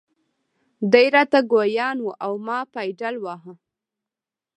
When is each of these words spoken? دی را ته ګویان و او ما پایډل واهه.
دی 0.91 1.05
را 1.13 1.23
ته 1.31 1.39
ګویان 1.51 1.97
و 2.01 2.07
او 2.25 2.33
ما 2.45 2.59
پایډل 2.73 3.15
واهه. 3.19 3.53